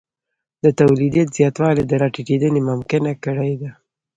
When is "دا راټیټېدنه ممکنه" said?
1.89-3.11